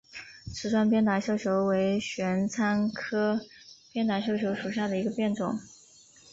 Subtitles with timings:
[0.55, 3.39] 齿状鞭打绣球为玄参科
[3.93, 5.59] 鞭打绣球属下的一个变种。